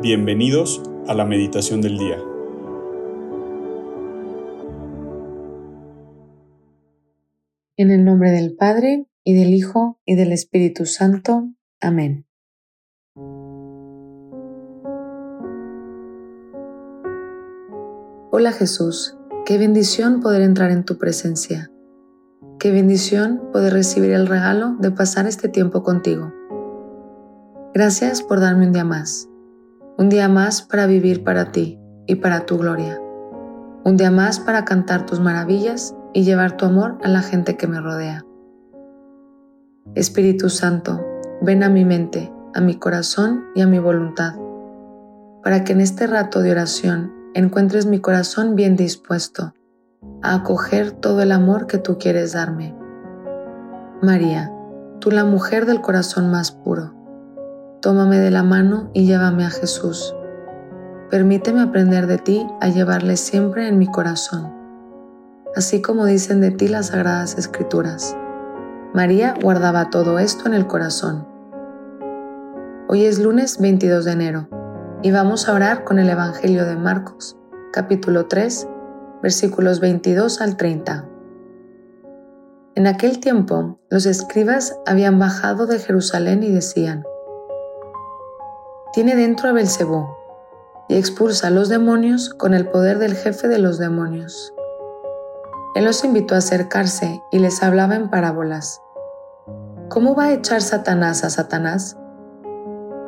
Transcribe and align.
Bienvenidos 0.00 0.80
a 1.08 1.14
la 1.14 1.24
meditación 1.24 1.80
del 1.80 1.98
día. 1.98 2.18
En 7.76 7.90
el 7.90 8.04
nombre 8.04 8.30
del 8.30 8.54
Padre, 8.54 9.08
y 9.24 9.34
del 9.34 9.52
Hijo, 9.52 9.98
y 10.06 10.14
del 10.14 10.30
Espíritu 10.30 10.86
Santo. 10.86 11.48
Amén. 11.80 12.26
Hola 18.30 18.52
Jesús, 18.52 19.18
qué 19.44 19.58
bendición 19.58 20.20
poder 20.20 20.42
entrar 20.42 20.70
en 20.70 20.84
tu 20.84 20.96
presencia. 20.96 21.72
Qué 22.60 22.70
bendición 22.70 23.50
poder 23.52 23.72
recibir 23.72 24.12
el 24.12 24.28
regalo 24.28 24.76
de 24.78 24.92
pasar 24.92 25.26
este 25.26 25.48
tiempo 25.48 25.82
contigo. 25.82 26.32
Gracias 27.74 28.22
por 28.22 28.38
darme 28.38 28.68
un 28.68 28.72
día 28.72 28.84
más 28.84 29.28
un 29.98 30.08
día 30.08 30.28
más 30.28 30.62
para 30.62 30.86
vivir 30.86 31.24
para 31.24 31.50
ti 31.50 31.76
y 32.06 32.14
para 32.14 32.46
tu 32.46 32.56
gloria. 32.56 33.02
Un 33.82 33.96
día 33.96 34.12
más 34.12 34.38
para 34.38 34.64
cantar 34.64 35.06
tus 35.06 35.18
maravillas 35.18 35.92
y 36.14 36.22
llevar 36.22 36.56
tu 36.56 36.66
amor 36.66 36.98
a 37.02 37.08
la 37.08 37.20
gente 37.20 37.56
que 37.56 37.66
me 37.66 37.80
rodea. 37.80 38.24
Espíritu 39.96 40.50
Santo, 40.50 41.04
ven 41.42 41.64
a 41.64 41.68
mi 41.68 41.84
mente, 41.84 42.32
a 42.54 42.60
mi 42.60 42.76
corazón 42.76 43.46
y 43.56 43.60
a 43.62 43.66
mi 43.66 43.80
voluntad, 43.80 44.36
para 45.42 45.64
que 45.64 45.72
en 45.72 45.80
este 45.80 46.06
rato 46.06 46.42
de 46.42 46.52
oración 46.52 47.12
encuentres 47.34 47.86
mi 47.86 47.98
corazón 47.98 48.54
bien 48.54 48.76
dispuesto 48.76 49.52
a 50.22 50.36
acoger 50.36 50.92
todo 50.92 51.22
el 51.22 51.32
amor 51.32 51.66
que 51.66 51.78
tú 51.78 51.98
quieres 51.98 52.34
darme. 52.34 52.72
María, 54.00 54.52
tú 55.00 55.10
la 55.10 55.24
mujer 55.24 55.66
del 55.66 55.80
corazón 55.80 56.30
más 56.30 56.52
puro, 56.52 56.94
Tómame 57.88 58.18
de 58.18 58.30
la 58.30 58.42
mano 58.42 58.90
y 58.92 59.06
llévame 59.06 59.46
a 59.46 59.48
Jesús. 59.48 60.14
Permíteme 61.08 61.62
aprender 61.62 62.06
de 62.06 62.18
ti 62.18 62.46
a 62.60 62.68
llevarle 62.68 63.16
siempre 63.16 63.66
en 63.66 63.78
mi 63.78 63.86
corazón, 63.86 64.52
así 65.56 65.80
como 65.80 66.04
dicen 66.04 66.42
de 66.42 66.50
ti 66.50 66.68
las 66.68 66.88
sagradas 66.88 67.38
escrituras. 67.38 68.14
María 68.92 69.32
guardaba 69.42 69.88
todo 69.88 70.18
esto 70.18 70.46
en 70.46 70.52
el 70.52 70.66
corazón. 70.66 71.26
Hoy 72.88 73.06
es 73.06 73.20
lunes 73.20 73.58
22 73.58 74.04
de 74.04 74.12
enero 74.12 74.48
y 75.02 75.10
vamos 75.10 75.48
a 75.48 75.54
orar 75.54 75.84
con 75.84 75.98
el 75.98 76.10
Evangelio 76.10 76.66
de 76.66 76.76
Marcos, 76.76 77.38
capítulo 77.72 78.26
3, 78.26 78.68
versículos 79.22 79.80
22 79.80 80.42
al 80.42 80.58
30. 80.58 81.08
En 82.74 82.86
aquel 82.86 83.18
tiempo, 83.18 83.80
los 83.88 84.04
escribas 84.04 84.76
habían 84.84 85.18
bajado 85.18 85.66
de 85.66 85.78
Jerusalén 85.78 86.42
y 86.42 86.50
decían, 86.50 87.02
tiene 88.98 89.14
dentro 89.14 89.48
a 89.48 89.52
Belcebú 89.52 90.08
y 90.88 90.96
expulsa 90.96 91.46
a 91.46 91.50
los 91.50 91.68
demonios 91.68 92.30
con 92.30 92.52
el 92.52 92.68
poder 92.68 92.98
del 92.98 93.14
jefe 93.14 93.46
de 93.46 93.60
los 93.60 93.78
demonios. 93.78 94.52
Él 95.76 95.84
los 95.84 96.02
invitó 96.02 96.34
a 96.34 96.38
acercarse 96.38 97.22
y 97.30 97.38
les 97.38 97.62
hablaba 97.62 97.94
en 97.94 98.10
parábolas. 98.10 98.82
¿Cómo 99.88 100.16
va 100.16 100.24
a 100.24 100.32
echar 100.32 100.62
Satanás 100.62 101.22
a 101.22 101.30
Satanás? 101.30 101.96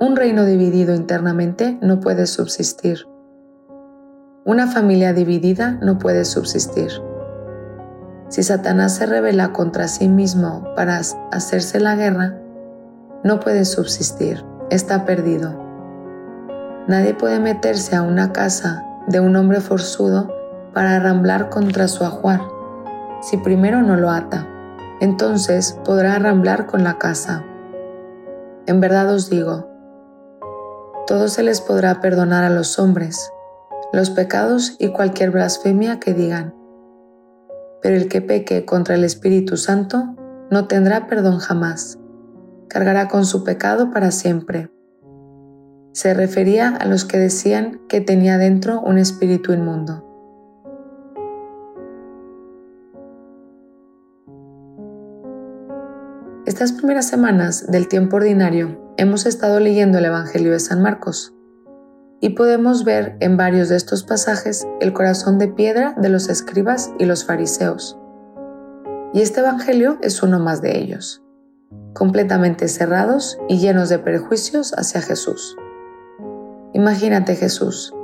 Un 0.00 0.16
reino 0.16 0.46
dividido 0.46 0.94
internamente 0.94 1.76
no 1.82 2.00
puede 2.00 2.26
subsistir. 2.26 3.06
Una 4.46 4.68
familia 4.68 5.12
dividida 5.12 5.72
no 5.82 5.98
puede 5.98 6.24
subsistir. 6.24 6.92
Si 8.30 8.42
Satanás 8.42 8.96
se 8.96 9.04
revela 9.04 9.52
contra 9.52 9.86
sí 9.88 10.08
mismo 10.08 10.64
para 10.76 11.02
hacerse 11.30 11.78
la 11.78 11.94
guerra, 11.94 12.40
no 13.22 13.38
puede 13.38 13.66
subsistir, 13.66 14.42
está 14.70 15.04
perdido. 15.04 15.63
Nadie 16.86 17.14
puede 17.14 17.40
meterse 17.40 17.96
a 17.96 18.02
una 18.02 18.32
casa 18.32 18.84
de 19.06 19.18
un 19.18 19.34
hombre 19.36 19.62
forzudo 19.62 20.28
para 20.74 20.96
arramblar 20.96 21.48
contra 21.48 21.88
su 21.88 22.04
ajuar, 22.04 22.42
si 23.22 23.38
primero 23.38 23.80
no 23.80 23.96
lo 23.96 24.10
ata. 24.10 24.46
Entonces 25.00 25.78
podrá 25.84 26.16
arramblar 26.16 26.66
con 26.66 26.84
la 26.84 26.98
casa. 26.98 27.42
En 28.66 28.80
verdad 28.80 29.10
os 29.14 29.30
digo, 29.30 29.66
todo 31.06 31.28
se 31.28 31.42
les 31.42 31.62
podrá 31.62 32.02
perdonar 32.02 32.44
a 32.44 32.50
los 32.50 32.78
hombres, 32.78 33.30
los 33.94 34.10
pecados 34.10 34.76
y 34.78 34.88
cualquier 34.88 35.30
blasfemia 35.30 36.00
que 36.00 36.12
digan. 36.12 36.54
Pero 37.80 37.96
el 37.96 38.08
que 38.08 38.20
peque 38.20 38.66
contra 38.66 38.94
el 38.94 39.04
Espíritu 39.04 39.56
Santo 39.56 40.16
no 40.50 40.66
tendrá 40.66 41.06
perdón 41.06 41.38
jamás, 41.38 41.98
cargará 42.68 43.08
con 43.08 43.24
su 43.24 43.42
pecado 43.42 43.90
para 43.90 44.10
siempre 44.10 44.73
se 45.94 46.12
refería 46.12 46.70
a 46.70 46.86
los 46.86 47.04
que 47.04 47.18
decían 47.18 47.80
que 47.88 48.00
tenía 48.00 48.36
dentro 48.36 48.80
un 48.80 48.98
espíritu 48.98 49.52
inmundo. 49.52 50.04
Estas 56.46 56.72
primeras 56.72 57.06
semanas 57.06 57.70
del 57.70 57.86
tiempo 57.86 58.16
ordinario 58.16 58.92
hemos 58.96 59.24
estado 59.24 59.60
leyendo 59.60 59.98
el 59.98 60.06
Evangelio 60.06 60.50
de 60.50 60.58
San 60.58 60.82
Marcos 60.82 61.32
y 62.20 62.30
podemos 62.30 62.84
ver 62.84 63.16
en 63.20 63.36
varios 63.36 63.68
de 63.68 63.76
estos 63.76 64.02
pasajes 64.02 64.66
el 64.80 64.92
corazón 64.92 65.38
de 65.38 65.46
piedra 65.46 65.94
de 65.96 66.08
los 66.08 66.28
escribas 66.28 66.90
y 66.98 67.04
los 67.04 67.24
fariseos. 67.24 67.96
Y 69.12 69.20
este 69.20 69.40
Evangelio 69.40 69.98
es 70.02 70.24
uno 70.24 70.40
más 70.40 70.60
de 70.60 70.76
ellos, 70.76 71.22
completamente 71.92 72.66
cerrados 72.66 73.38
y 73.48 73.58
llenos 73.58 73.88
de 73.90 74.00
prejuicios 74.00 74.74
hacia 74.76 75.00
Jesús. 75.00 75.56
Imagínate 76.74 77.36
Jesús. 77.36 77.94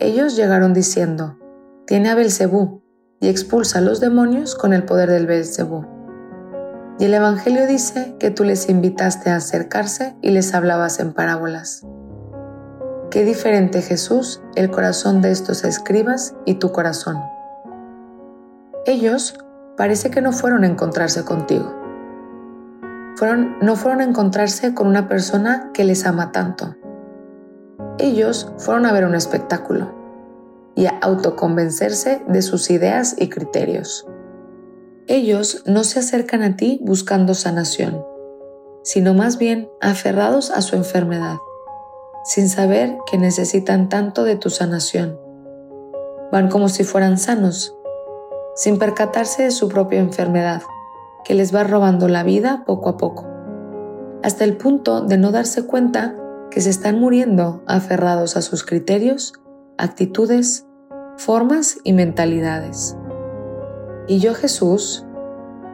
Ellos 0.00 0.36
llegaron 0.36 0.72
diciendo, 0.72 1.38
tiene 1.86 2.08
a 2.08 2.14
Belcebú 2.14 2.82
y 3.20 3.28
expulsa 3.28 3.78
a 3.78 3.82
los 3.82 4.00
demonios 4.00 4.54
con 4.54 4.72
el 4.72 4.84
poder 4.84 5.10
del 5.10 5.26
Belcebú. 5.26 5.84
Y 6.98 7.04
el 7.04 7.12
Evangelio 7.12 7.66
dice 7.66 8.16
que 8.18 8.30
tú 8.30 8.44
les 8.44 8.70
invitaste 8.70 9.28
a 9.28 9.36
acercarse 9.36 10.16
y 10.22 10.30
les 10.30 10.54
hablabas 10.54 10.98
en 10.98 11.12
parábolas. 11.12 11.86
Qué 13.10 13.22
diferente 13.22 13.82
Jesús, 13.82 14.40
el 14.54 14.70
corazón 14.70 15.20
de 15.20 15.30
estos 15.30 15.62
escribas 15.64 16.34
y 16.46 16.54
tu 16.54 16.72
corazón. 16.72 17.22
Ellos 18.86 19.38
parece 19.76 20.10
que 20.10 20.22
no 20.22 20.32
fueron 20.32 20.64
a 20.64 20.68
encontrarse 20.68 21.22
contigo. 21.22 21.74
No 23.60 23.76
fueron 23.76 24.00
a 24.00 24.04
encontrarse 24.04 24.72
con 24.72 24.86
una 24.86 25.06
persona 25.06 25.70
que 25.74 25.84
les 25.84 26.06
ama 26.06 26.32
tanto, 26.32 26.76
ellos 27.98 28.52
fueron 28.58 28.86
a 28.86 28.92
ver 28.92 29.04
un 29.04 29.14
espectáculo 29.14 29.94
y 30.74 30.86
a 30.86 30.98
autoconvencerse 31.00 32.22
de 32.28 32.42
sus 32.42 32.70
ideas 32.70 33.16
y 33.18 33.28
criterios. 33.28 34.06
Ellos 35.06 35.62
no 35.66 35.84
se 35.84 36.00
acercan 36.00 36.42
a 36.42 36.56
ti 36.56 36.80
buscando 36.82 37.34
sanación, 37.34 38.04
sino 38.82 39.14
más 39.14 39.38
bien 39.38 39.70
aferrados 39.80 40.50
a 40.50 40.60
su 40.60 40.76
enfermedad, 40.76 41.36
sin 42.24 42.48
saber 42.48 42.98
que 43.10 43.16
necesitan 43.16 43.88
tanto 43.88 44.24
de 44.24 44.36
tu 44.36 44.50
sanación. 44.50 45.18
Van 46.30 46.48
como 46.48 46.68
si 46.68 46.84
fueran 46.84 47.16
sanos, 47.16 47.74
sin 48.54 48.78
percatarse 48.78 49.44
de 49.44 49.50
su 49.52 49.68
propia 49.68 50.00
enfermedad, 50.00 50.62
que 51.24 51.34
les 51.34 51.54
va 51.54 51.64
robando 51.64 52.08
la 52.08 52.24
vida 52.24 52.64
poco 52.66 52.90
a 52.90 52.96
poco, 52.96 53.26
hasta 54.22 54.44
el 54.44 54.56
punto 54.56 55.00
de 55.00 55.16
no 55.16 55.30
darse 55.30 55.66
cuenta 55.66 56.14
que 56.56 56.62
se 56.62 56.70
están 56.70 56.98
muriendo 56.98 57.62
aferrados 57.66 58.38
a 58.38 58.40
sus 58.40 58.64
criterios, 58.64 59.34
actitudes, 59.76 60.66
formas 61.18 61.76
y 61.84 61.92
mentalidades. 61.92 62.96
¿Y 64.08 64.20
yo 64.20 64.32
Jesús? 64.32 65.04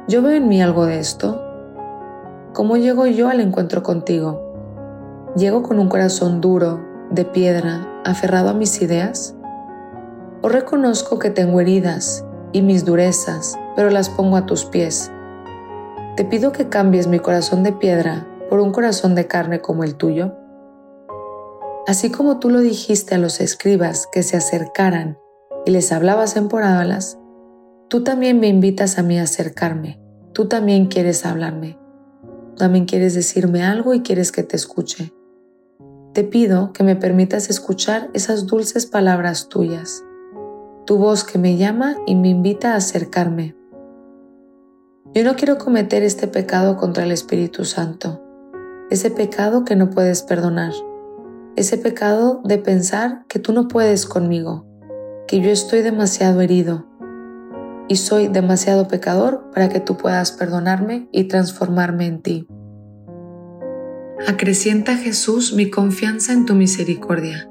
¿Yo 0.09 0.22
veo 0.22 0.32
en 0.32 0.48
mí 0.48 0.60
algo 0.60 0.84
de 0.84 0.98
esto? 0.98 1.41
¿Cómo 2.53 2.78
llego 2.78 3.06
yo 3.06 3.28
al 3.28 3.38
encuentro 3.38 3.84
contigo? 3.84 5.31
¿Llego 5.37 5.62
con 5.62 5.79
un 5.79 5.88
corazón 5.88 6.40
duro, 6.40 6.81
de 7.12 7.26
piedra, 7.26 7.87
aferrado 8.05 8.49
a 8.49 8.55
mis 8.55 8.82
ideas? 8.82 9.37
¿O 10.40 10.49
reconozco 10.49 11.20
que 11.20 11.31
tengo 11.31 11.61
heridas 11.61 12.25
y 12.50 12.62
mis 12.62 12.85
durezas, 12.85 13.56
pero 13.76 13.88
las 13.90 14.08
pongo 14.11 14.37
a 14.37 14.46
tus 14.46 14.64
pies? 14.64 15.12
Te 16.17 16.25
pido 16.25 16.50
que 16.50 16.69
cambies 16.69 17.06
mi 17.06 17.20
corazón 17.20 17.62
de 17.62 17.70
piedra 17.70 18.26
por 18.50 18.58
un 18.58 18.73
corazón 18.73 19.14
de 19.14 19.28
carne 19.28 19.61
como 19.61 19.85
el 19.85 19.94
tuyo. 19.94 20.41
Así 21.87 22.11
como 22.11 22.38
tú 22.38 22.49
lo 22.49 22.61
dijiste 22.61 23.17
a 23.17 23.19
los 23.19 23.40
escribas 23.40 24.06
que 24.12 24.23
se 24.23 24.37
acercaran 24.37 25.19
y 25.67 25.73
les 25.73 25.90
hablabas 25.90 26.37
en 26.37 26.49
parábolas, 26.49 27.19
tú 27.88 28.05
también 28.05 28.38
me 28.38 28.46
invitas 28.46 28.99
a 28.99 29.02
mí 29.02 29.19
a 29.19 29.25
acercarme. 29.25 30.00
Tú 30.32 30.46
también 30.46 30.87
quieres 30.87 31.26
hablarme. 31.26 31.79
También 32.56 32.84
quieres 32.84 33.14
decirme 33.14 33.64
algo 33.64 33.94
y 33.94 34.02
quieres 34.02 34.31
que 34.31 34.44
te 34.44 34.55
escuche. 34.55 35.12
Te 36.12 36.23
pido 36.23 36.73
que 36.73 36.84
me 36.84 36.94
permitas 36.94 37.50
escuchar 37.50 38.11
esas 38.14 38.46
dulces 38.46 38.87
palabras 38.87 39.49
tuyas, 39.49 40.05
tu 40.87 40.99
voz 40.99 41.25
que 41.25 41.38
me 41.38 41.56
llama 41.56 41.96
y 42.06 42.14
me 42.14 42.28
invita 42.28 42.75
a 42.75 42.76
acercarme. 42.76 43.56
Yo 45.14 45.25
no 45.25 45.35
quiero 45.35 45.58
cometer 45.58 46.02
este 46.02 46.28
pecado 46.28 46.76
contra 46.76 47.05
el 47.05 47.12
Espíritu 47.12 47.64
Santo, 47.64 48.23
ese 48.90 49.11
pecado 49.11 49.64
que 49.64 49.75
no 49.75 49.90
puedes 49.90 50.23
perdonar 50.23 50.73
ese 51.56 51.78
pecado 51.78 52.40
de 52.44 52.58
pensar 52.58 53.25
que 53.28 53.38
tú 53.38 53.52
no 53.52 53.69
puedes 53.69 54.06
conmigo, 54.06 54.66
que 55.26 55.40
yo 55.40 55.50
estoy 55.50 55.82
demasiado 55.82 56.40
herido 56.40 56.87
y 57.88 57.96
soy 57.96 58.28
demasiado 58.28 58.88
pecador 58.88 59.50
para 59.52 59.69
que 59.69 59.81
tú 59.81 59.96
puedas 59.96 60.32
perdonarme 60.32 61.08
y 61.12 61.25
transformarme 61.25 62.06
en 62.06 62.22
ti. 62.22 62.46
Acrecienta 64.26 64.96
Jesús 64.96 65.52
mi 65.52 65.69
confianza 65.69 66.32
en 66.32 66.46
tu 66.46 66.54
misericordia. 66.54 67.50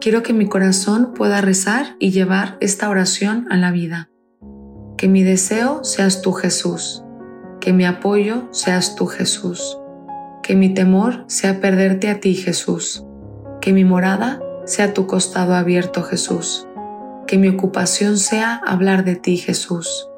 Quiero 0.00 0.22
que 0.22 0.32
mi 0.32 0.46
corazón 0.46 1.12
pueda 1.12 1.40
rezar 1.40 1.96
y 1.98 2.12
llevar 2.12 2.56
esta 2.60 2.88
oración 2.88 3.46
a 3.50 3.56
la 3.56 3.72
vida. 3.72 4.10
Que 4.96 5.08
mi 5.08 5.24
deseo 5.24 5.82
seas 5.82 6.22
tú 6.22 6.32
Jesús, 6.32 7.02
que 7.60 7.72
mi 7.72 7.84
apoyo 7.84 8.48
seas 8.52 8.94
tú 8.94 9.06
Jesús, 9.06 9.78
que 10.42 10.54
mi 10.54 10.72
temor 10.72 11.24
sea 11.26 11.60
perderte 11.60 12.08
a 12.10 12.20
ti 12.20 12.34
Jesús, 12.34 13.04
que 13.60 13.72
mi 13.72 13.84
morada 13.84 14.40
sea 14.64 14.94
tu 14.94 15.06
costado 15.06 15.54
abierto 15.54 16.02
Jesús, 16.02 16.66
que 17.26 17.38
mi 17.38 17.48
ocupación 17.48 18.18
sea 18.18 18.60
hablar 18.66 19.04
de 19.04 19.16
ti 19.16 19.36
Jesús, 19.36 20.08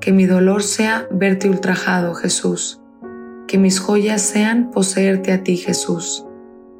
que 0.00 0.12
mi 0.12 0.26
dolor 0.26 0.62
sea 0.62 1.06
verte 1.10 1.50
ultrajado 1.50 2.14
Jesús, 2.14 2.80
que 3.46 3.58
mis 3.58 3.80
joyas 3.80 4.22
sean 4.22 4.70
poseerte 4.70 5.32
a 5.32 5.42
ti 5.42 5.56
Jesús, 5.56 6.24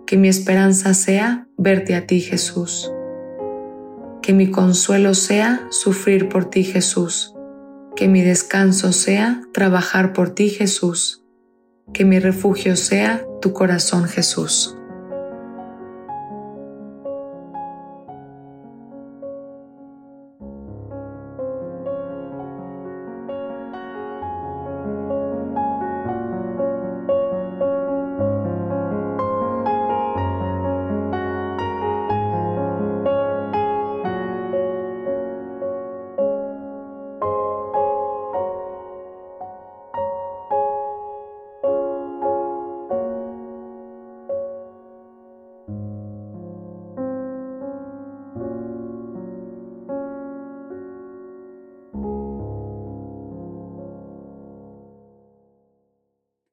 que 0.06 0.16
mi 0.16 0.28
esperanza 0.28 0.94
sea 0.94 1.49
verte 1.56 1.94
a 1.94 2.06
ti 2.06 2.20
Jesús, 2.20 2.93
que 4.22 4.32
mi 4.32 4.50
consuelo 4.50 5.14
sea 5.14 5.66
sufrir 5.70 6.28
por 6.28 6.44
ti 6.44 6.64
Jesús, 6.64 7.34
que 7.96 8.08
mi 8.08 8.22
descanso 8.22 8.93
sea 8.93 9.43
trabajar 9.52 10.12
por 10.12 10.31
ti 10.31 10.50
Jesús, 10.50 11.25
que 11.93 12.04
mi 12.04 12.20
refugio 12.20 12.76
sea 12.76 13.25
tu 13.40 13.52
corazón 13.52 14.04
Jesús. 14.04 14.77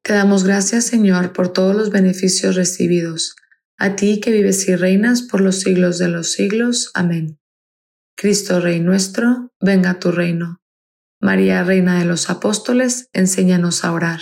Te 0.05 0.13
damos 0.13 0.43
gracias, 0.43 0.85
Señor, 0.85 1.33
por 1.33 1.51
todos 1.51 1.75
los 1.75 1.89
beneficios 1.89 2.53
recibidos, 2.53 3.35
a 3.75 3.95
ti 3.95 4.19
que 4.19 4.29
vives 4.29 4.69
y 4.69 4.75
reinas 4.75 5.23
por 5.23 5.41
los 5.41 5.61
siglos 5.61 5.97
de 5.97 6.09
los 6.09 6.31
siglos. 6.31 6.91
Amén. 6.93 7.39
Cristo 8.15 8.59
Rey 8.59 8.79
nuestro, 8.81 9.51
venga 9.59 9.89
a 9.89 9.99
tu 9.99 10.11
reino. 10.11 10.61
María, 11.19 11.63
Reina 11.63 11.97
de 11.97 12.05
los 12.05 12.29
Apóstoles, 12.29 13.09
enséñanos 13.13 13.83
a 13.83 13.93
orar. 13.93 14.19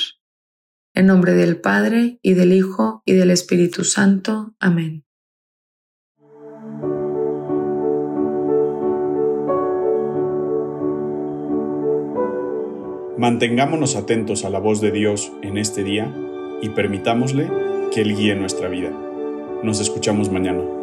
En 0.94 1.08
nombre 1.08 1.34
del 1.34 1.60
Padre, 1.60 2.18
y 2.22 2.34
del 2.34 2.54
Hijo, 2.54 3.04
y 3.06 3.12
del 3.16 3.30
Espíritu 3.30 3.84
Santo. 3.84 4.56
Amén. 4.62 5.04
Mantengámonos 13.24 13.96
atentos 13.96 14.44
a 14.44 14.50
la 14.50 14.60
voz 14.60 14.82
de 14.82 14.92
Dios 14.92 15.32
en 15.44 15.58
este 15.58 15.86
día 15.86 16.14
y 16.62 16.68
permitámosle 16.68 17.50
que 17.94 18.02
Él 18.02 18.18
guíe 18.18 18.36
nuestra 18.36 18.68
vida. 18.68 18.92
Nos 19.64 19.80
escuchamos 19.80 20.30
mañana. 20.30 20.83